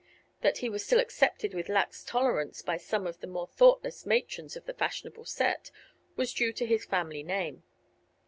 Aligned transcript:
That 0.41 0.57
he 0.57 0.67
was 0.67 0.83
still 0.83 0.99
accepted 0.99 1.53
with 1.53 1.69
lax 1.69 2.03
tolerance 2.03 2.63
by 2.63 2.77
some 2.77 3.05
of 3.05 3.19
the 3.19 3.27
more 3.27 3.45
thoughtless 3.45 4.03
matrons 4.03 4.55
of 4.57 4.65
the 4.65 4.73
fashionable 4.73 5.25
set 5.25 5.69
was 6.15 6.33
due 6.33 6.53
to 6.53 6.65
his 6.65 6.85
family 6.85 7.21
name. 7.21 7.61